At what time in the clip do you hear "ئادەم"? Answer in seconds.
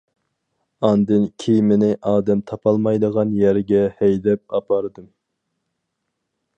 2.13-2.41